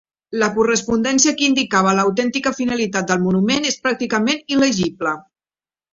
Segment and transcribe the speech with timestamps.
[0.43, 5.17] La correspondència que indicava l'autèntica finalitat del monument és pràcticament il·legible.